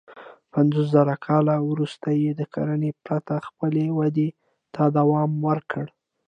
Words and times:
پنځوسزره 0.53 1.15
کاله 1.25 1.55
وروسته 1.71 2.07
یې 2.21 2.31
د 2.39 2.41
کرنې 2.53 2.91
پرته 3.05 3.33
خپلې 3.47 3.85
ودې 3.97 4.29
ته 4.73 4.83
دوام 4.97 5.31
ورکړ. 5.47 5.85